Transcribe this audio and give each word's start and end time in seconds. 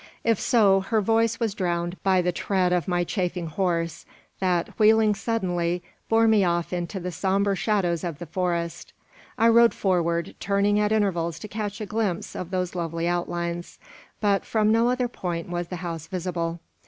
If 0.23 0.39
so, 0.39 0.79
her 0.79 0.99
voice 0.99 1.39
was 1.39 1.53
drowned 1.53 1.95
by 2.01 2.23
the 2.23 2.31
tread 2.31 2.73
of 2.73 2.87
my 2.87 3.03
chafing 3.03 3.45
horse, 3.45 4.03
that, 4.39 4.69
wheeling 4.79 5.13
suddenly, 5.13 5.83
bore 6.09 6.27
me 6.27 6.43
off 6.43 6.73
into 6.73 6.99
the 6.99 7.11
sombre 7.11 7.55
shadows 7.55 8.03
of 8.03 8.17
the 8.17 8.25
forest. 8.25 8.93
I 9.37 9.47
rode 9.49 9.75
forward, 9.75 10.33
turning 10.39 10.79
at 10.79 10.91
intervals 10.91 11.37
to 11.37 11.47
catch 11.47 11.79
a 11.81 11.85
glimpse 11.85 12.35
of 12.35 12.49
those 12.49 12.73
lovely 12.73 13.07
outlines, 13.07 13.77
but 14.19 14.43
from 14.43 14.71
no 14.71 14.89
other 14.89 15.07
point 15.07 15.49
was 15.49 15.67
the 15.67 15.75
house 15.85 16.07
visible. 16.07 16.59